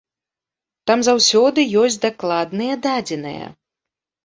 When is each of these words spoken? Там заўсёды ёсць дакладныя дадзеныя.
Там 0.91 1.03
заўсёды 1.09 1.67
ёсць 1.83 1.99
дакладныя 2.07 2.81
дадзеныя. 2.89 3.45